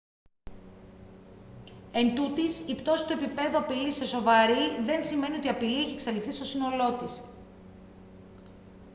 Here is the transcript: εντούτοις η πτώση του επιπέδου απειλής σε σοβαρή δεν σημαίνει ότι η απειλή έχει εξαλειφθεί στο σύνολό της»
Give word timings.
εντούτοις 1.91 2.59
η 2.67 2.75
πτώση 2.75 3.07
του 3.07 3.13
επιπέδου 3.13 3.57
απειλής 3.57 3.95
σε 3.95 4.05
σοβαρή 4.05 4.83
δεν 4.83 5.01
σημαίνει 5.01 5.35
ότι 5.35 5.45
η 5.45 5.49
απειλή 5.49 5.81
έχει 5.81 5.93
εξαλειφθεί 5.93 6.31
στο 6.31 6.43
σύνολό 6.43 6.93
της» 6.97 7.21